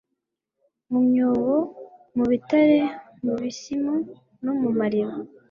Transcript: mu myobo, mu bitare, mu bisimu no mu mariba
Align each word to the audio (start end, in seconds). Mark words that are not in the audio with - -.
mu 0.91 0.99
myobo, 1.07 1.53
mu 2.15 2.23
bitare, 2.31 2.79
mu 3.23 3.33
bisimu 3.41 3.93
no 4.43 4.53
mu 4.59 4.69
mariba 4.79 5.13